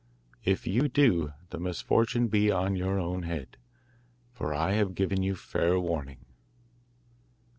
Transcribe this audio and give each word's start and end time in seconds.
If 0.43 0.65
you 0.65 0.87
do, 0.87 1.31
the 1.51 1.59
misfortune 1.59 2.27
be 2.27 2.49
on 2.49 2.75
your 2.75 2.97
own 2.97 3.21
head, 3.21 3.55
for 4.33 4.51
I 4.51 4.71
have 4.71 4.95
given 4.95 5.21
you 5.21 5.35
fair 5.35 5.79
warning. 5.79 6.25